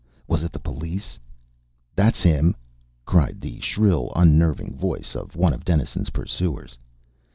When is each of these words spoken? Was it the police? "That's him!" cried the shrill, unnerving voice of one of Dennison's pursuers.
Was 0.27 0.41
it 0.41 0.51
the 0.51 0.57
police? 0.57 1.19
"That's 1.95 2.23
him!" 2.23 2.55
cried 3.05 3.39
the 3.39 3.59
shrill, 3.59 4.11
unnerving 4.15 4.75
voice 4.75 5.15
of 5.15 5.35
one 5.35 5.53
of 5.53 5.63
Dennison's 5.63 6.09
pursuers. 6.09 6.75